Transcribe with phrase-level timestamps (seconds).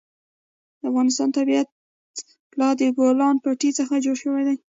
[0.79, 1.67] د افغانستان طبیعت
[2.59, 4.57] له د بولان پټي څخه جوړ شوی دی.